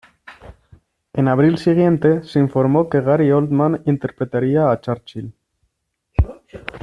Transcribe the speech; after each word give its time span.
En 1.13 1.27
abril 1.27 1.59
siguiente, 1.59 2.23
se 2.23 2.39
informó 2.39 2.89
que 2.89 3.01
Gary 3.01 3.29
Oldman 3.31 3.83
interpretaría 3.85 4.71
a 4.71 4.81
Churchill. 4.81 5.31